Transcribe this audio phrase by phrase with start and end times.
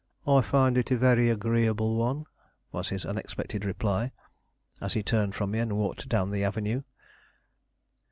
[0.25, 2.25] "I find it a very agreeable one,"
[2.71, 4.11] was his unexpected reply,
[4.81, 6.81] as he turned from me and walked down the avenue.